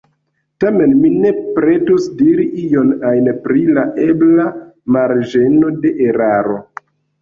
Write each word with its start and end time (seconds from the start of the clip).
Tamen 0.63 0.95
mi 1.01 1.11
ne 1.25 1.33
pretus 1.57 2.07
diri 2.23 2.47
ion 2.65 2.91
ajn 3.13 3.31
pri 3.47 3.63
la 3.79 3.87
ebla 4.09 4.51
“marĝeno 5.01 5.75
de 5.87 5.99
eraro”. 6.13 6.63